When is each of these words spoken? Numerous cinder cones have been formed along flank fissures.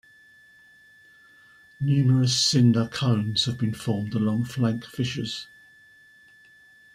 Numerous 1.79 2.35
cinder 2.35 2.89
cones 2.91 3.45
have 3.45 3.59
been 3.59 3.75
formed 3.75 4.15
along 4.15 4.45
flank 4.45 4.83
fissures. 4.83 5.45